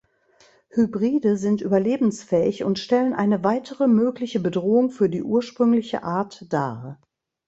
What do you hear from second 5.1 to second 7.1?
die ursprüngliche Art dar.